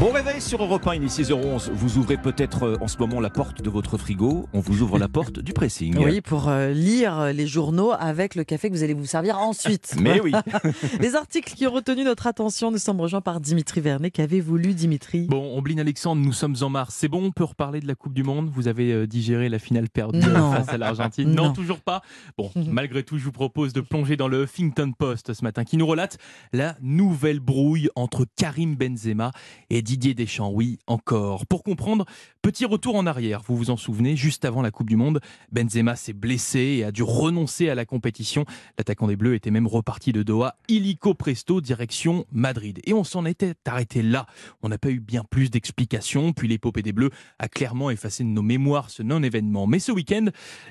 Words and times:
Bon 0.00 0.12
réveil 0.12 0.40
sur 0.40 0.62
Europe 0.62 0.86
1, 0.86 0.94
il 0.94 1.04
est 1.04 1.08
6h11. 1.08 1.72
Vous 1.74 1.98
ouvrez 1.98 2.16
peut-être 2.16 2.62
euh, 2.62 2.76
en 2.80 2.88
ce 2.88 2.96
moment 2.96 3.20
la 3.20 3.28
porte 3.28 3.60
de 3.60 3.68
votre 3.68 3.98
frigo. 3.98 4.48
On 4.54 4.60
vous 4.60 4.80
ouvre 4.80 4.98
la 4.98 5.08
porte 5.10 5.40
du 5.40 5.52
pressing. 5.52 5.94
Oui, 5.98 6.22
pour 6.22 6.48
euh, 6.48 6.70
lire 6.70 7.34
les 7.34 7.46
journaux 7.46 7.92
avec 7.92 8.34
le 8.34 8.44
café 8.44 8.70
que 8.70 8.74
vous 8.74 8.82
allez 8.82 8.94
vous 8.94 9.04
servir 9.04 9.36
ensuite. 9.36 9.96
Mais 10.00 10.18
oui. 10.22 10.32
les 11.00 11.16
articles 11.16 11.52
qui 11.52 11.66
ont 11.66 11.70
retenu 11.70 12.02
notre 12.02 12.26
attention, 12.26 12.70
nous 12.70 12.78
sommes 12.78 12.98
rejoints 12.98 13.20
par 13.20 13.40
Dimitri 13.40 13.82
Vernet. 13.82 14.10
Qu'avez-vous 14.10 14.56
lu, 14.56 14.72
Dimitri? 14.72 15.26
Bon, 15.28 15.54
Ombline 15.58 15.80
Alexandre, 15.80 16.22
nous 16.22 16.32
sommes 16.32 16.56
en 16.62 16.70
mars. 16.70 16.94
C'est 16.98 17.08
bon, 17.08 17.22
on 17.26 17.30
peut 17.30 17.44
reparler 17.44 17.80
de 17.80 17.86
la 17.86 17.94
Coupe 17.94 18.14
du 18.14 18.22
Monde? 18.22 18.48
Vous 18.50 18.68
avez 18.68 18.94
euh, 18.94 19.06
digéré 19.06 19.50
la 19.50 19.58
finale 19.58 19.90
perdue 19.90 20.20
Non. 20.20 20.52
face 20.52 20.70
à 20.70 20.78
l'Argentine? 20.78 21.30
Non. 21.30 21.52
toujours 21.52 21.80
pas. 21.80 22.00
Bon, 22.38 22.50
malgré 22.56 23.02
tout, 23.02 23.18
je 23.18 23.24
vous 23.24 23.32
propose 23.32 23.74
de 23.74 23.82
plonger 23.82 24.16
dans 24.16 24.28
le 24.28 24.44
Huffington 24.44 24.92
Post 24.98 25.34
ce 25.34 25.44
matin, 25.44 25.64
qui 25.64 25.76
nous 25.76 25.86
relate 25.86 26.16
la 26.54 26.74
nouvelle 26.80 27.40
brouille 27.40 27.90
entre 27.96 28.24
Karim 28.38 28.76
Benzema 28.76 29.30
et 29.68 29.82
Didier 29.90 30.14
Deschamps. 30.14 30.52
Oui, 30.52 30.78
encore. 30.86 31.46
Pour 31.46 31.64
comprendre, 31.64 32.04
petit 32.42 32.64
retour 32.64 32.94
en 32.94 33.06
arrière. 33.06 33.42
Vous 33.44 33.56
vous 33.56 33.70
en 33.70 33.76
souvenez, 33.76 34.14
juste 34.14 34.44
avant 34.44 34.62
la 34.62 34.70
Coupe 34.70 34.88
du 34.88 34.94
Monde, 34.94 35.20
Benzema 35.50 35.96
s'est 35.96 36.12
blessé 36.12 36.60
et 36.60 36.84
a 36.84 36.92
dû 36.92 37.02
renoncer 37.02 37.68
à 37.68 37.74
la 37.74 37.84
compétition. 37.84 38.44
L'attaquant 38.78 39.08
des 39.08 39.16
Bleus 39.16 39.34
était 39.34 39.50
même 39.50 39.66
reparti 39.66 40.12
de 40.12 40.22
Doha, 40.22 40.54
illico 40.68 41.14
presto, 41.14 41.60
direction 41.60 42.24
Madrid. 42.30 42.78
Et 42.84 42.94
on 42.94 43.02
s'en 43.02 43.26
était 43.26 43.54
arrêté 43.66 44.02
là. 44.02 44.26
On 44.62 44.68
n'a 44.68 44.78
pas 44.78 44.90
eu 44.90 45.00
bien 45.00 45.24
plus 45.28 45.50
d'explications, 45.50 46.32
puis 46.34 46.46
l'épopée 46.46 46.82
des 46.82 46.92
Bleus 46.92 47.10
a 47.40 47.48
clairement 47.48 47.90
effacé 47.90 48.22
de 48.22 48.28
nos 48.28 48.42
mémoires 48.42 48.90
ce 48.90 49.02
non-événement. 49.02 49.66
Mais 49.66 49.80
ce 49.80 49.90
week-end, 49.90 50.26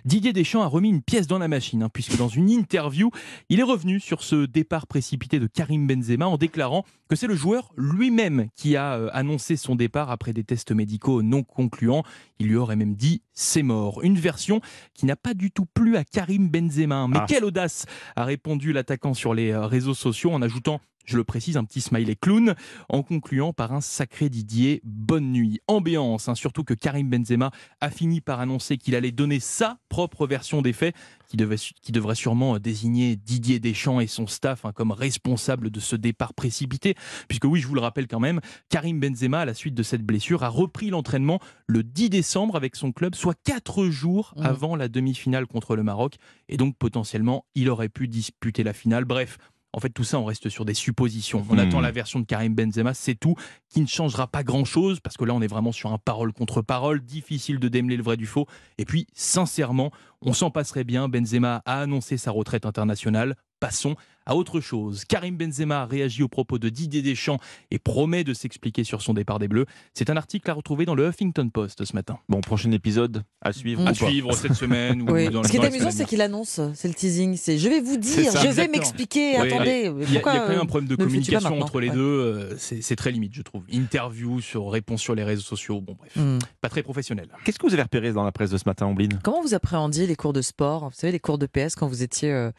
Didier 0.05 0.31
Deschamps 0.31 0.61
a 0.61 0.67
remis 0.67 0.87
une 0.87 1.01
pièce 1.01 1.27
dans 1.27 1.39
la 1.39 1.49
machine, 1.49 1.83
hein, 1.83 1.89
puisque 1.91 2.15
dans 2.15 2.29
une 2.29 2.49
interview, 2.49 3.11
il 3.49 3.59
est 3.59 3.63
revenu 3.63 3.99
sur 3.99 4.23
ce 4.23 4.45
départ 4.45 4.87
précipité 4.87 5.39
de 5.39 5.47
Karim 5.47 5.87
Benzema 5.87 6.25
en 6.25 6.37
déclarant 6.37 6.85
que 7.09 7.17
c'est 7.17 7.27
le 7.27 7.35
joueur 7.35 7.73
lui-même 7.75 8.47
qui 8.55 8.77
a 8.77 8.93
euh, 8.93 9.08
annoncé 9.13 9.55
son 9.57 9.75
départ 9.75 10.11
après 10.11 10.33
des 10.33 10.43
tests 10.43 10.71
médicaux 10.71 11.21
non 11.21 11.43
concluants. 11.43 12.03
Il 12.39 12.47
lui 12.47 12.55
aurait 12.55 12.75
même 12.75 12.95
dit 12.95 13.21
c'est 13.33 13.63
mort. 13.63 14.01
Une 14.03 14.17
version 14.17 14.61
qui 14.93 15.05
n'a 15.05 15.15
pas 15.15 15.33
du 15.33 15.51
tout 15.51 15.65
plu 15.65 15.95
à 15.97 16.03
Karim 16.03 16.49
Benzema. 16.49 17.07
Mais 17.07 17.17
Ah. 17.19 17.25
quelle 17.27 17.45
audace 17.45 17.85
a 18.15 18.23
répondu 18.25 18.73
l'attaquant 18.73 19.13
sur 19.13 19.33
les 19.33 19.51
euh, 19.51 19.65
réseaux 19.65 19.93
sociaux 19.93 20.31
en 20.31 20.41
ajoutant 20.41 20.81
je 21.09 21.17
le 21.17 21.23
précise, 21.23 21.57
un 21.57 21.63
petit 21.63 21.81
smiley 21.81 22.15
clown, 22.15 22.55
en 22.89 23.03
concluant 23.03 23.53
par 23.53 23.73
un 23.73 23.81
sacré 23.81 24.29
Didier, 24.29 24.81
bonne 24.83 25.31
nuit. 25.31 25.59
Ambiance, 25.67 26.29
hein, 26.29 26.35
surtout 26.35 26.63
que 26.63 26.73
Karim 26.73 27.09
Benzema 27.09 27.51
a 27.81 27.89
fini 27.89 28.21
par 28.21 28.39
annoncer 28.39 28.77
qu'il 28.77 28.95
allait 28.95 29.11
donner 29.11 29.39
sa 29.39 29.79
propre 29.89 30.27
version 30.27 30.61
des 30.61 30.73
faits, 30.73 30.95
qui, 31.27 31.37
devait, 31.37 31.57
qui 31.57 31.91
devrait 31.91 32.15
sûrement 32.15 32.55
euh, 32.55 32.59
désigner 32.59 33.15
Didier 33.15 33.59
Deschamps 33.59 33.99
et 33.99 34.07
son 34.07 34.25
staff 34.25 34.65
hein, 34.65 34.71
comme 34.73 34.91
responsables 34.91 35.69
de 35.69 35.79
ce 35.79 35.95
départ 35.95 36.33
précipité, 36.33 36.95
puisque 37.27 37.45
oui, 37.45 37.59
je 37.59 37.67
vous 37.67 37.75
le 37.75 37.81
rappelle 37.81 38.07
quand 38.07 38.19
même, 38.19 38.39
Karim 38.69 38.99
Benzema, 38.99 39.41
à 39.41 39.45
la 39.45 39.53
suite 39.53 39.75
de 39.75 39.83
cette 39.83 40.03
blessure, 40.03 40.43
a 40.43 40.49
repris 40.49 40.89
l'entraînement 40.89 41.39
le 41.67 41.83
10 41.83 42.09
décembre 42.09 42.55
avec 42.55 42.75
son 42.75 42.91
club, 42.91 43.15
soit 43.15 43.35
quatre 43.43 43.85
jours 43.85 44.29
Mmh. 44.35 44.45
avant 44.45 44.75
la 44.75 44.87
demi-finale 44.87 45.47
contre 45.47 45.75
le 45.75 45.83
Maroc, 45.83 46.15
et 46.47 46.57
donc 46.57 46.75
potentiellement, 46.77 47.45
il 47.55 47.69
aurait 47.69 47.89
pu 47.89 48.07
disputer 48.07 48.63
la 48.63 48.73
finale. 48.73 49.05
Bref, 49.05 49.37
en 49.73 49.79
fait, 49.79 49.89
tout 49.89 50.03
ça, 50.03 50.19
on 50.19 50.25
reste 50.25 50.49
sur 50.49 50.65
des 50.65 50.73
suppositions. 50.73 51.45
On 51.49 51.55
Hmm. 51.55 51.59
attend 51.59 51.79
la 51.79 51.91
version 51.91 52.19
de 52.19 52.25
Karim 52.25 52.55
Benzema, 52.55 52.93
c'est 52.93 53.15
tout, 53.15 53.35
qui 53.69 53.81
ne 53.81 53.87
changera 53.87 54.27
pas 54.27 54.43
grand-chose, 54.43 54.99
parce 54.99 55.15
que 55.17 55.25
là, 55.25 55.33
on 55.33 55.41
est 55.41 55.47
vraiment 55.47 55.71
sur 55.71 55.91
un 55.93 55.97
parole 55.97 56.33
contre 56.33 56.61
parole, 56.61 57.01
difficile 57.01 57.59
de 57.59 57.67
démêler 57.67 57.97
le 57.97 58.03
vrai 58.03 58.17
du 58.17 58.25
faux. 58.25 58.47
Et 58.77 58.85
puis, 58.85 59.05
sincèrement, 59.13 59.91
on 60.21 60.33
s'en 60.33 60.49
passerait 60.51 60.83
bien. 60.83 61.07
Benzema 61.07 61.61
a 61.65 61.81
annoncé 61.81 62.17
sa 62.17 62.31
retraite 62.31 62.65
internationale. 62.65 63.35
Passons 63.59 63.95
à 64.25 64.35
autre 64.35 64.59
chose. 64.61 65.05
Karim 65.05 65.35
Benzema 65.37 65.81
a 65.81 65.85
réagi 65.87 66.21
aux 66.21 66.27
propos 66.27 66.59
de 66.59 66.69
Didier 66.69 67.01
Deschamps 67.01 67.39
et 67.71 67.79
promet 67.79 68.23
de 68.23 68.35
s'expliquer 68.35 68.83
sur 68.83 69.01
son 69.01 69.15
départ 69.15 69.39
des 69.39 69.47
Bleus. 69.47 69.65
C'est 69.95 70.11
un 70.11 70.17
article 70.17 70.49
à 70.51 70.53
retrouver 70.53 70.85
dans 70.85 70.93
le 70.93 71.07
Huffington 71.07 71.49
Post 71.49 71.83
ce 71.83 71.93
matin. 71.95 72.19
Bon, 72.29 72.39
prochain 72.41 72.71
épisode 72.71 73.23
à 73.41 73.51
suivre. 73.51 73.81
Ou 73.81 73.87
À 73.87 73.87
pas 73.87 73.93
suivre 73.95 74.31
cette 74.33 74.53
semaine. 74.63 75.01
Ou 75.01 75.13
Oui. 75.13 75.29
dans, 75.29 75.43
Ce 75.43 75.49
qui 75.49 75.57
est 75.57 75.65
amusant, 75.65 75.89
c'est 75.89 76.05
qu'il 76.05 76.21
annonce, 76.21 76.61
c'est 76.75 76.87
le 76.87 76.93
teasing, 76.93 77.35
c'est 77.37 77.57
je 77.57 77.67
vais 77.69 77.81
vous 77.81 77.97
dire, 77.97 78.31
ça, 78.31 78.45
je 78.45 78.51
vais 78.51 78.67
m'expliquer, 78.67 79.41
Oui, 79.41 79.51
attendez. 79.51 79.91
Il 80.07 80.13
y, 80.13 80.17
a, 80.17 80.21
quand 80.21 80.47
même 80.47 80.59
un 80.59 80.65
problème 80.67 80.87
de 80.87 80.93
le 80.95 81.03
communication 81.03 81.59
entre 81.59 81.79
les 81.79 81.89
Ouais. 81.89 81.95
deux. 81.95 82.01
euh, 82.01 82.55
C'est 82.57 82.95
très 82.95 83.11
limite, 83.11 83.33
je 83.33 83.41
trouve. 83.41 83.63
Interview 83.71 84.41
sur 84.41 84.69
réponse 84.69 85.01
sur 85.01 85.15
les 85.15 85.23
réseaux 85.23 85.41
sociaux. 85.41 85.81
Bon, 85.81 85.95
bref, 85.97 86.11
Hmm. 86.15 86.37
pas 86.61 86.69
très 86.69 86.83
professionnel. 86.83 87.29
Qu'est-ce 87.45 87.57
que 87.57 87.65
vous 87.65 87.73
avez 87.73 87.81
repéré 87.83 88.13
dans 88.13 88.23
la 88.23 88.31
presse 88.31 88.51
de 88.51 88.57
ce 88.57 88.63
matin, 88.67 88.85
Ombline? 88.85 89.19
Comment 89.23 89.41
vous 89.41 89.55
appréhendiez 89.55 90.05
les 90.05 90.15
cours 90.15 90.33
de 90.33 90.41
sport? 90.43 90.89
Vous 90.89 90.95
savez, 90.95 91.11
les 91.13 91.19
cours 91.19 91.39
de 91.39 91.47
PS 91.47 91.75
quand 91.75 91.87
vous 91.87 92.03
étiez 92.03 92.31
euh, 92.31 92.51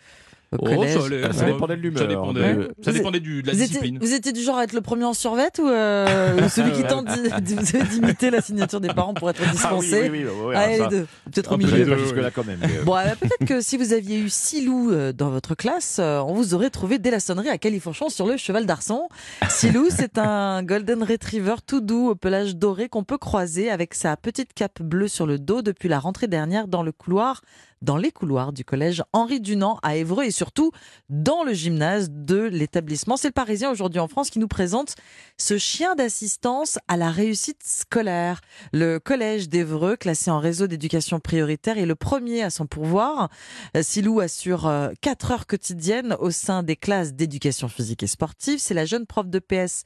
Oh, 0.58 0.64
collège 0.64 0.98
ça, 0.98 1.04
allait, 1.06 1.32
Ça 1.32 1.44
ouais. 1.44 1.52
dépendait 1.52 1.76
de 1.76 1.80
l'humeur. 1.82 2.00
Ça 2.02 2.06
dépendait, 2.08 2.40
Ouais. 2.40 2.68
ça 2.82 2.90
Vous 2.90 2.96
dépendait 2.98 3.20
du, 3.20 3.42
de 3.42 3.46
la 3.46 3.52
vous 3.52 3.58
discipline. 3.60 3.96
étiez, 3.96 4.08
vous 4.08 4.14
étiez 4.14 4.32
du 4.32 4.40
genre 4.42 4.58
à 4.58 4.64
être 4.64 4.72
le 4.72 4.80
premier 4.80 5.04
en 5.04 5.12
survette 5.14 5.60
ou 5.62 5.68
euh, 5.68 6.48
celui 6.48 6.72
qui 6.72 6.82
tente 6.82 7.06
d'i- 7.06 7.54
d'i- 7.54 7.82
d'imiter 7.90 8.30
la 8.30 8.40
signature 8.40 8.80
des 8.80 8.88
parents 8.88 9.14
pour 9.14 9.30
être 9.30 9.48
dispensé 9.52 10.06
Ah 10.06 10.10
oui, 10.10 10.24
oui, 10.24 10.30
oui, 10.42 10.46
ouais, 10.48 10.78
ça- 10.78 10.88
les 10.88 10.96
deux. 10.98 11.06
Peut-être 11.32 11.52
au 11.52 11.56
milieu. 11.56 11.96
jusque-là 11.98 12.26
oui. 12.26 12.32
quand 12.34 12.44
même. 12.44 12.58
Bon, 12.84 12.96
euh, 12.96 13.02
peut-être 13.20 13.44
que 13.46 13.60
si 13.60 13.76
vous 13.76 13.92
aviez 13.92 14.18
eu 14.18 14.28
Silou 14.28 14.90
euh, 14.90 15.12
dans 15.12 15.30
votre 15.30 15.54
classe, 15.54 15.98
euh, 16.00 16.18
on 16.20 16.34
vous 16.34 16.52
aurait 16.54 16.70
trouvé 16.70 16.98
dès 16.98 17.12
la 17.12 17.20
sonnerie 17.20 17.48
à 17.48 17.56
Califourchon 17.58 18.08
sur 18.08 18.26
le 18.26 18.36
cheval 18.36 18.66
d'arçon. 18.66 19.08
Silou, 19.48 19.86
c'est 19.88 20.18
un 20.18 20.64
golden 20.64 21.04
retriever 21.04 21.56
tout 21.64 21.80
doux 21.80 22.08
au 22.10 22.14
pelage 22.16 22.56
doré 22.56 22.88
qu'on 22.88 23.04
peut 23.04 23.18
croiser 23.18 23.70
avec 23.70 23.94
sa 23.94 24.16
petite 24.16 24.52
cape 24.52 24.82
bleue 24.82 25.06
sur 25.06 25.26
le 25.26 25.38
dos 25.38 25.62
depuis 25.62 25.88
la 25.88 26.00
rentrée 26.00 26.26
dernière 26.26 26.66
dans 26.66 26.82
le 26.82 26.90
couloir, 26.90 27.42
dans 27.82 27.96
les 27.96 28.10
couloirs 28.10 28.52
du 28.52 28.64
collège 28.64 29.02
Henri 29.12 29.40
Dunant 29.40 29.78
à 29.82 29.96
Évreux 29.96 30.24
et 30.24 30.30
surtout 30.40 30.72
dans 31.10 31.44
le 31.44 31.52
gymnase 31.52 32.08
de 32.10 32.38
l'établissement. 32.38 33.18
C'est 33.18 33.28
le 33.28 33.32
Parisien 33.32 33.70
aujourd'hui 33.70 34.00
en 34.00 34.08
France 34.08 34.30
qui 34.30 34.38
nous 34.38 34.48
présente 34.48 34.94
ce 35.36 35.58
chien 35.58 35.94
d'assistance 35.94 36.78
à 36.88 36.96
la 36.96 37.10
réussite 37.10 37.62
scolaire. 37.62 38.40
Le 38.72 38.98
collège 38.98 39.50
d'Évreux, 39.50 39.96
classé 39.96 40.30
en 40.30 40.38
réseau 40.38 40.66
d'éducation 40.66 41.20
prioritaire, 41.20 41.76
est 41.76 41.84
le 41.84 41.94
premier 41.94 42.42
à 42.42 42.48
son 42.48 42.66
pourvoir. 42.66 43.28
Euh, 43.76 43.82
Silou 43.82 44.20
assure 44.20 44.72
4 45.02 45.30
heures 45.30 45.46
quotidiennes 45.46 46.16
au 46.20 46.30
sein 46.30 46.62
des 46.62 46.76
classes 46.76 47.12
d'éducation 47.12 47.68
physique 47.68 48.02
et 48.02 48.06
sportive. 48.06 48.60
C'est 48.60 48.72
la 48.72 48.86
jeune 48.86 49.04
prof 49.04 49.28
de 49.28 49.40
PS 49.40 49.84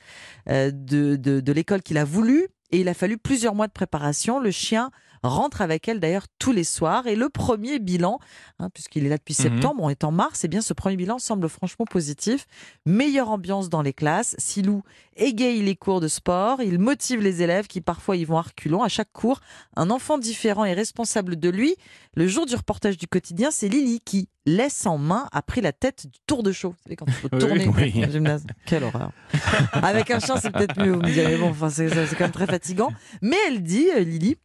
euh, 0.48 0.70
de 0.70 1.52
l'école 1.52 1.82
qu'il 1.82 1.98
a 1.98 2.04
voulu 2.04 2.46
et 2.70 2.78
il 2.78 2.88
a 2.88 2.94
fallu 2.94 3.18
plusieurs 3.18 3.56
mois 3.56 3.66
de 3.66 3.72
préparation. 3.72 4.38
Le 4.38 4.52
chien 4.52 4.92
rentre 5.24 5.60
avec 5.62 5.88
elle 5.88 6.00
d'ailleurs 6.00 6.26
tous 6.38 6.52
les 6.52 6.64
soirs 6.64 7.06
et 7.06 7.16
le 7.16 7.28
premier 7.28 7.78
bilan, 7.78 8.18
hein, 8.58 8.68
puisqu'il 8.72 9.06
est 9.06 9.08
là 9.08 9.16
depuis 9.16 9.34
Mhm. 9.38 9.42
septembre, 9.54 9.82
on 9.82 9.88
est 9.90 10.04
en 10.04 10.12
mars, 10.12 10.44
et 10.44 10.48
bien 10.48 10.60
ce 10.60 10.72
premier 10.74 10.96
bilan 10.96 11.18
semble 11.18 11.48
franchement 11.48 11.86
positif. 11.86 12.46
Meilleure 12.86 13.30
ambiance 13.30 13.68
dans 13.68 13.82
les 13.82 13.92
classes, 13.92 14.34
Silou 14.38 14.82
égaye 15.16 15.62
les 15.62 15.76
cours 15.76 16.00
de 16.00 16.08
sport, 16.08 16.60
il 16.62 16.78
motive 16.78 17.20
les 17.20 17.42
élèves 17.42 17.66
qui 17.66 17.80
parfois 17.80 18.16
y 18.16 18.24
vont 18.24 18.36
à 18.38 18.42
reculons. 18.42 18.82
À 18.82 18.88
chaque 18.88 19.12
cours, 19.12 19.40
un 19.76 19.90
enfant 19.90 20.18
différent 20.18 20.64
est 20.64 20.74
responsable 20.74 21.36
de 21.36 21.48
lui. 21.48 21.74
Le 22.14 22.26
jour 22.28 22.46
du 22.46 22.54
reportage 22.54 22.96
du 22.96 23.06
quotidien, 23.06 23.50
c'est 23.50 23.68
Lily 23.68 24.00
qui, 24.04 24.28
laisse 24.46 24.84
en 24.86 24.98
main, 24.98 25.26
a 25.32 25.40
pris 25.40 25.60
la 25.62 25.72
tête 25.72 26.06
du 26.06 26.18
tour 26.26 26.42
de 26.42 26.52
chaud. 26.52 26.70
Vous 26.70 26.82
savez, 26.84 26.96
quand 26.96 27.06
il 27.06 27.12
faut 27.14 27.28
tourner 27.30 27.66
oui. 27.68 27.92
gymnase. 28.10 28.44
Quelle 28.66 28.84
horreur. 28.84 29.10
Avec 29.72 30.10
un 30.10 30.20
chien, 30.20 30.36
c'est 30.36 30.50
peut-être 30.50 30.78
mieux, 30.78 30.92
vous 30.92 31.00
me 31.00 31.10
direz. 31.10 31.36
Bon, 31.38 31.48
enfin, 31.50 31.70
c'est 31.70 31.88
c'est 31.88 32.14
quand 32.16 32.24
même 32.24 32.30
très 32.32 32.46
fatigant. 32.46 32.90
Mais 33.22 33.36
elle 33.48 33.62
dit, 33.62 33.88
euh, 33.96 34.00
Lily, 34.00 34.36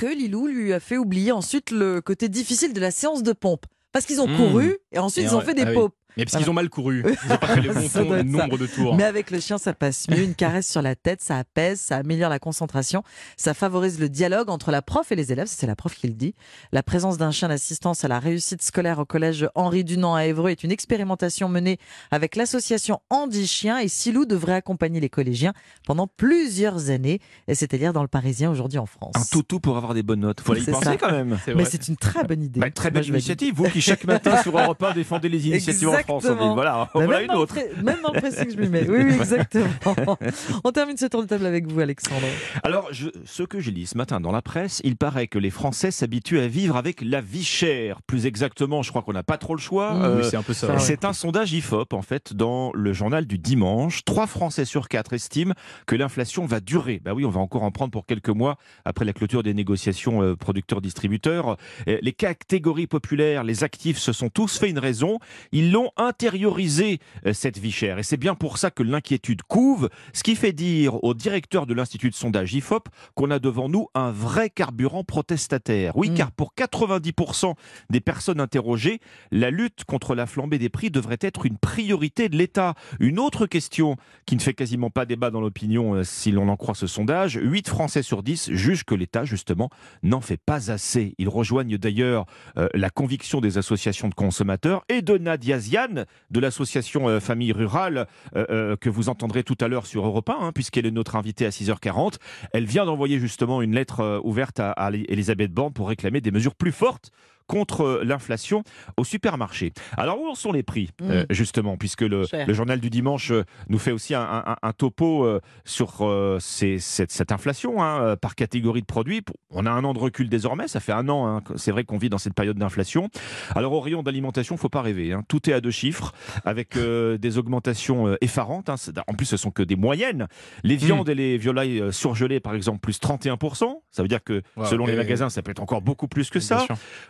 que 0.00 0.06
Lilou 0.06 0.46
lui 0.46 0.72
a 0.72 0.80
fait 0.80 0.96
oublier 0.96 1.30
ensuite 1.30 1.70
le 1.70 2.00
côté 2.00 2.30
difficile 2.30 2.72
de 2.72 2.80
la 2.80 2.90
séance 2.90 3.22
de 3.22 3.34
pompe. 3.34 3.66
Parce 3.92 4.06
qu'ils 4.06 4.22
ont 4.22 4.26
Mmh. 4.26 4.36
couru 4.38 4.78
et 4.92 4.98
ensuite 4.98 5.24
Et 5.24 5.28
ils 5.28 5.34
ont 5.34 5.40
ouais, 5.40 5.44
fait 5.44 5.52
des 5.52 5.64
ah 5.64 5.68
oui. 5.68 5.74
Mais 6.16 6.24
parce 6.24 6.32
Voilà. 6.32 6.44
qu'ils 6.44 6.50
ont 6.50 6.54
mal 6.54 6.68
couru. 6.68 7.04
Ils 7.24 7.28
n'ont 7.30 7.36
pas 7.36 7.46
fait 7.48 7.60
les 7.60 7.68
bons 7.68 7.88
ça. 7.88 8.02
nombre 8.24 8.58
de 8.58 8.66
tours. 8.66 8.94
Mais 8.96 9.04
avec 9.04 9.30
le 9.30 9.40
chien, 9.40 9.58
ça 9.58 9.72
passe 9.74 10.08
mieux. 10.08 10.18
Une 10.22 10.34
caresse 10.34 10.68
sur 10.68 10.82
la 10.82 10.94
tête, 10.96 11.20
ça 11.22 11.38
apaise, 11.38 11.80
ça 11.80 11.96
améliore 11.96 12.30
la 12.30 12.38
concentration, 12.38 13.02
ça 13.36 13.54
favorise 13.54 13.98
le 14.00 14.08
dialogue 14.08 14.50
entre 14.50 14.70
la 14.70 14.82
prof 14.82 15.10
et 15.12 15.16
les 15.16 15.32
élèves. 15.32 15.46
C'est 15.48 15.66
la 15.66 15.76
prof 15.76 15.94
qui 15.94 16.06
le 16.08 16.14
dit. 16.14 16.34
La 16.72 16.82
présence 16.82 17.16
d'un 17.18 17.30
chien 17.30 17.48
d'assistance 17.48 18.04
à 18.04 18.08
la 18.08 18.18
réussite 18.18 18.62
scolaire 18.62 18.98
au 18.98 19.04
collège 19.04 19.48
Henri 19.54 19.84
Dunant 19.84 20.14
à 20.14 20.24
Évreux 20.26 20.50
est 20.50 20.64
une 20.64 20.72
expérimentation 20.72 21.48
menée 21.48 21.78
avec 22.10 22.36
l'association 22.36 23.00
Andy 23.10 23.46
Chien 23.46 23.78
et 23.78 23.88
Silou 23.88 24.24
devrait 24.24 24.54
accompagner 24.54 25.00
les 25.00 25.08
collégiens 25.08 25.52
pendant 25.86 26.06
plusieurs 26.06 26.90
années. 26.90 27.20
Et 27.48 27.54
c'est-à-dire 27.54 27.92
dans 27.92 28.02
le 28.02 28.08
Parisien 28.08 28.50
aujourd'hui 28.50 28.78
en 28.78 28.86
France. 28.86 29.14
Un 29.16 29.24
toutou 29.30 29.60
pour 29.60 29.76
avoir 29.76 29.94
des 29.94 30.02
bonnes 30.02 30.20
notes. 30.20 30.40
Faut 30.40 30.54
y 30.54 30.64
penser 30.64 30.84
ça. 30.84 30.96
quand 30.96 31.10
même. 31.12 31.38
Mais 31.54 31.64
c'est 31.64 31.88
une 31.88 31.96
très 31.96 32.24
bonne 32.24 32.42
idée. 32.42 32.60
Bah, 32.60 32.70
très 32.70 32.90
belle 32.90 33.06
initiative. 33.06 33.54
Vous 33.54 33.68
qui 33.68 33.80
chaque 33.80 34.04
matin 34.04 34.40
sur 34.42 34.58
Europe 34.58 34.82
1 34.82 34.92
défendez 34.94 35.28
les 35.28 35.46
initiatives 35.48 35.88
France. 36.02 36.26
Voilà, 36.26 36.72
Bah, 36.72 36.90
voilà 36.94 37.22
une 37.22 37.30
autre. 37.32 37.54
même 37.82 37.98
dans 38.02 38.12
le 38.12 38.20
pressing, 38.20 38.50
je 38.50 38.56
m'y 38.60 38.68
mets. 38.68 38.88
Oui, 38.88 39.02
oui, 39.04 39.14
exactement. 39.14 39.68
On 40.64 40.72
termine 40.72 40.96
ce 40.96 41.06
tour 41.06 41.22
de 41.22 41.26
table 41.28 41.46
avec 41.46 41.66
vous, 41.66 41.80
Alexandre. 41.80 42.26
Alors, 42.62 42.88
je- 42.92 43.08
ce 43.24 43.42
que 43.42 43.60
j'ai 43.60 43.70
lu 43.70 43.86
ce 43.86 43.96
matin 43.96 44.20
dans 44.20 44.32
la 44.32 44.42
presse, 44.42 44.80
il 44.84 44.96
paraît 44.96 45.26
que 45.26 45.38
les 45.38 45.50
Français 45.50 45.90
s'habituent 45.90 46.40
à 46.40 46.48
vivre 46.48 46.76
avec 46.76 47.00
la 47.02 47.20
vie 47.20 47.44
chère. 47.44 48.02
Plus 48.02 48.26
exactement, 48.26 48.82
je 48.82 48.90
crois 48.90 49.02
qu'on 49.02 49.12
n'a 49.12 49.22
pas 49.22 49.38
trop 49.38 49.54
le 49.54 49.60
choix. 49.60 49.94
Mmh. 49.94 50.02
Euh, 50.02 50.22
c'est 50.22 50.36
un 50.36 50.42
peu 50.42 50.52
ça. 50.52 50.78
C'est 50.78 51.04
un 51.04 51.12
sondage 51.12 51.52
IFOP, 51.52 51.92
en 51.92 52.02
fait, 52.02 52.34
dans 52.34 52.72
le 52.74 52.92
journal 52.92 53.26
du 53.26 53.38
dimanche. 53.38 54.04
Trois 54.04 54.26
Français 54.26 54.64
sur 54.64 54.88
quatre 54.88 55.12
estiment 55.12 55.54
que 55.86 55.96
l'inflation 55.96 56.46
va 56.46 56.60
durer. 56.60 57.00
Bah 57.04 57.12
oui, 57.14 57.24
on 57.24 57.30
va 57.30 57.40
encore 57.40 57.62
en 57.62 57.70
prendre 57.70 57.90
pour 57.90 58.06
quelques 58.06 58.28
mois 58.30 58.56
après 58.84 59.04
la 59.04 59.12
clôture 59.12 59.42
des 59.42 59.54
négociations 59.54 60.22
euh, 60.22 60.36
producteurs-distributeurs. 60.36 61.56
Euh, 61.88 61.98
Les 62.02 62.12
catégories 62.12 62.86
populaires, 62.86 63.44
les 63.44 63.64
actifs, 63.64 63.98
se 63.98 64.12
sont 64.12 64.28
tous 64.28 64.58
fait 64.58 64.70
une 64.70 64.78
raison. 64.78 65.18
Ils 65.52 65.72
l'ont 65.72 65.89
avons 65.96 66.08
intériorisé 66.08 66.98
euh, 67.26 67.32
cette 67.32 67.58
vie 67.58 67.72
chère. 67.72 67.98
Et 67.98 68.02
c'est 68.02 68.16
bien 68.16 68.34
pour 68.34 68.58
ça 68.58 68.70
que 68.70 68.82
l'inquiétude 68.82 69.42
couve, 69.42 69.88
ce 70.12 70.22
qui 70.22 70.36
fait 70.36 70.52
dire 70.52 71.02
au 71.04 71.14
directeur 71.14 71.66
de 71.66 71.74
l'Institut 71.74 72.10
de 72.10 72.14
sondage 72.14 72.52
IFOP 72.54 72.88
qu'on 73.14 73.30
a 73.30 73.38
devant 73.38 73.68
nous 73.68 73.88
un 73.94 74.10
vrai 74.10 74.50
carburant 74.50 75.04
protestataire. 75.04 75.96
Oui, 75.96 76.10
Mm. 76.10 76.14
car 76.14 76.32
pour 76.32 76.54
90% 76.54 77.54
des 77.90 78.00
personnes 78.00 78.40
interrogées, 78.40 79.00
la 79.30 79.50
lutte 79.50 79.84
contre 79.84 80.14
la 80.14 80.26
flambée 80.26 80.58
des 80.58 80.68
prix 80.68 80.90
devrait 80.90 81.18
être 81.20 81.46
une 81.46 81.58
priorité 81.58 82.28
de 82.28 82.36
l'État. 82.36 82.74
Une 82.98 83.18
autre 83.18 83.46
question 83.46 83.96
qui 84.26 84.36
ne 84.36 84.40
fait 84.40 84.54
quasiment 84.54 84.90
pas 84.90 85.06
débat 85.06 85.30
dans 85.30 85.40
l'opinion 85.40 85.94
euh, 85.94 86.04
si 86.04 86.32
l'on 86.32 86.48
en 86.48 86.56
croit 86.56 86.74
ce 86.74 86.86
sondage, 86.86 87.38
8 87.40 87.68
Français 87.68 88.02
sur 88.02 88.22
10 88.22 88.50
jugent 88.52 88.84
que 88.84 88.94
l'État, 88.94 89.24
justement, 89.24 89.70
n'en 90.02 90.20
fait 90.20 90.40
pas 90.44 90.70
assez. 90.70 91.14
Ils 91.18 91.28
rejoignent 91.28 91.78
d'ailleurs 91.78 92.26
euh, 92.56 92.68
la 92.74 92.90
conviction 92.90 93.40
des 93.40 93.58
associations 93.58 94.08
de 94.08 94.14
consommateurs 94.14 94.84
et 94.88 95.02
de 95.02 95.18
Nadia 95.18 95.58
De 95.88 96.40
l'association 96.40 97.08
euh, 97.08 97.20
Famille 97.20 97.52
Rurale 97.52 98.06
euh, 98.36 98.46
euh, 98.50 98.76
que 98.76 98.90
vous 98.90 99.08
entendrez 99.08 99.44
tout 99.44 99.56
à 99.60 99.68
l'heure 99.68 99.86
sur 99.86 100.04
Europe 100.04 100.28
1, 100.28 100.34
hein, 100.38 100.52
puisqu'elle 100.52 100.86
est 100.86 100.90
notre 100.90 101.16
invitée 101.16 101.46
à 101.46 101.50
6h40. 101.50 102.16
Elle 102.52 102.66
vient 102.66 102.84
d'envoyer 102.84 103.18
justement 103.18 103.62
une 103.62 103.74
lettre 103.74 104.20
ouverte 104.24 104.60
à, 104.60 104.72
à 104.72 104.90
Elisabeth 104.90 105.52
Borne 105.52 105.72
pour 105.72 105.88
réclamer 105.88 106.20
des 106.20 106.30
mesures 106.30 106.54
plus 106.54 106.72
fortes 106.72 107.10
contre 107.50 108.00
l'inflation 108.04 108.62
au 108.96 109.02
supermarché. 109.04 109.72
Alors 109.96 110.20
où 110.20 110.28
en 110.28 110.34
sont 110.36 110.52
les 110.52 110.62
prix 110.62 110.90
Mm. 111.00 111.10
euh, 111.10 111.24
justement 111.30 111.76
puisque 111.76 112.02
le, 112.02 112.24
journal 112.48 112.78
du 112.80 112.90
dimanche 112.90 113.32
euh, 113.32 113.44
nous 113.68 113.78
fait 113.78 113.90
aussi 113.92 114.14
un, 114.14 114.22
un- 114.22 114.56
un 114.62 114.72
topo 114.72 115.24
euh, 115.24 115.40
sur 115.64 115.88
euh, 116.02 116.38
ces- 116.40 116.78
cette, 116.78 117.10
cette 117.10 117.32
inflation 117.32 117.82
hein, 117.82 118.16
par 118.20 118.34
catégorie 118.36 118.80
de 118.82 118.86
produits. 118.86 119.22
On 119.50 119.66
a 119.66 119.70
un 119.70 119.82
an 119.84 119.92
de 119.94 119.98
recul 119.98 120.28
désormais, 120.28 120.68
ça 120.68 120.78
fait 120.80 120.92
un 120.92 121.08
an, 121.08 121.26
hein, 121.26 121.42
c'est 121.56 121.72
vrai 121.72 121.84
qu'on 121.84 121.98
vit 121.98 122.08
dans 122.08 122.18
cette 122.18 122.34
période 122.34 122.56
d'inflation. 122.56 123.08
Alors 123.56 123.72
au 123.72 123.80
rayon 123.80 124.02
d'alimentation, 124.02 124.56
faut 124.56 124.68
pas 124.68 124.82
rêver, 124.82 125.12
hein. 125.12 125.22
tout 125.28 125.50
est 125.50 125.52
à 125.52 125.60
deux 125.60 125.70
chiffres 125.72 126.12
avec 126.44 126.76
euh, 126.76 127.18
des 127.18 127.36
augmentations 127.38 128.06
euh, 128.06 128.16
effarantes. 128.20 128.68
hein. 128.68 128.76
En 129.08 129.14
plus, 129.14 129.26
ce 129.26 129.36
sont 129.36 129.50
que 129.50 129.62
des 129.64 129.76
moyennes. 129.76 130.28
Les 130.62 130.76
viandes 130.76 131.08
et 131.08 131.14
les 131.14 131.36
volailles 131.38 131.80
euh, 131.80 131.90
surgelées, 131.92 132.40
par 132.40 132.54
exemple, 132.54 132.80
plus 132.80 133.00
31%. 133.00 133.80
Ça 133.90 134.02
veut 134.02 134.08
dire 134.08 134.22
que 134.22 134.42
Wow, 134.56 134.64
selon 134.66 134.86
les 134.86 134.92
magasins, 134.96 135.28
ça 135.30 135.42
peut 135.42 135.50
être 135.50 135.62
encore 135.62 135.82
beaucoup 135.82 136.08
plus 136.08 136.30
que 136.30 136.40
ça. 136.40 136.58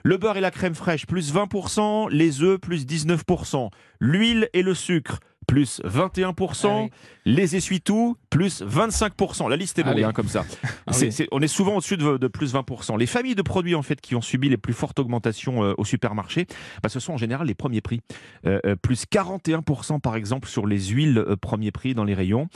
Le 0.03 0.17
beurre 0.17 0.30
et 0.37 0.41
la 0.41 0.51
crème 0.51 0.75
fraîche, 0.75 1.07
plus 1.07 1.33
20%. 1.33 2.09
Les 2.11 2.43
œufs, 2.43 2.59
plus 2.59 2.87
19%. 2.87 3.71
L'huile 4.01 4.49
et 4.53 4.63
le 4.63 4.75
sucre, 4.75 5.21
plus 5.51 5.83
21%. 5.85 6.67
Ah 6.69 6.83
oui. 6.85 6.91
Les 7.27 7.57
essuie-tout, 7.57 8.17
plus 8.31 8.63
25%. 8.63 9.51
La 9.51 9.57
liste 9.57 9.79
est 9.79 9.83
longue, 9.83 10.03
hein, 10.03 10.13
comme 10.13 10.29
ça. 10.29 10.47
Ah 10.87 10.93
oui. 10.99 11.11
on 11.33 11.41
est 11.41 11.49
souvent 11.49 11.75
au-dessus 11.75 11.97
de, 11.97 12.17
de 12.17 12.29
plus 12.29 12.55
20%. 12.55 12.99
Les 12.99 13.07
familles 13.07 13.35
de 13.35 13.43
produits, 13.43 13.75
en 13.75 13.83
fait, 13.83 14.01
qui 14.01 14.15
ont 14.15 14.21
subi 14.21 14.49
les 14.49 14.57
plus 14.57 14.73
fortes 14.73 14.99
augmentations 14.99 15.63
euh, 15.65 15.75
au 15.77 15.85
supermarché, 15.85 16.47
bah, 16.83 16.89
ce 16.89 17.01
sont 17.01 17.13
en 17.15 17.17
général 17.17 17.49
les 17.49 17.55
premiers 17.55 17.81
prix. 17.81 18.01
Euh, 18.47 18.61
euh, 18.65 18.77
plus 18.77 19.05
41%, 19.05 20.01
par 20.01 20.15
exemple, 20.17 20.49
sur 20.49 20.67
les 20.67 20.81
huiles 20.81 21.19
euh, 21.19 21.37
premiers 21.37 21.73
prix 21.73 21.95
dans 21.95 22.05
les 22.05 22.15
rayons. 22.15 22.49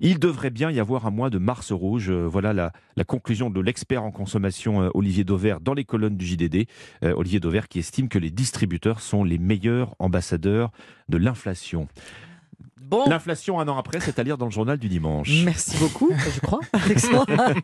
Il 0.00 0.18
devrait 0.18 0.50
bien 0.50 0.70
y 0.70 0.78
avoir 0.78 1.06
un 1.06 1.10
mois 1.10 1.30
de 1.30 1.38
mars 1.38 1.72
rouge. 1.72 2.10
Voilà 2.10 2.52
la, 2.52 2.72
la 2.96 3.04
conclusion 3.04 3.48
de 3.48 3.60
l'expert 3.60 4.04
en 4.04 4.10
consommation 4.10 4.90
Olivier 4.94 5.24
Dauvert 5.24 5.60
dans 5.60 5.74
les 5.74 5.84
colonnes 5.84 6.16
du 6.16 6.26
JDD. 6.26 6.66
Olivier 7.02 7.40
Dauvert 7.40 7.68
qui 7.68 7.78
estime 7.78 8.08
que 8.08 8.18
les 8.18 8.30
distributeurs 8.30 9.00
sont 9.00 9.24
les 9.24 9.38
meilleurs 9.38 9.94
ambassadeurs 9.98 10.70
de 11.08 11.16
l'inflation. 11.16 11.88
Bon, 12.92 13.08
L'inflation 13.08 13.58
un 13.58 13.66
an 13.68 13.78
après, 13.78 14.00
c'est 14.00 14.18
à 14.18 14.22
lire 14.22 14.36
dans 14.36 14.44
le 14.44 14.50
journal 14.50 14.76
du 14.76 14.88
dimanche. 14.90 15.42
merci 15.46 15.78
beaucoup, 15.78 16.10
je 16.34 16.40
crois. 16.40 16.60
Alexandre. 16.74 17.26